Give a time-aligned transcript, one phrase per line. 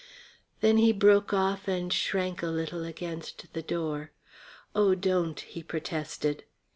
[0.61, 4.09] Then he broke off and shrank a little against the door.
[4.73, 6.43] "Oh, don't," he protested.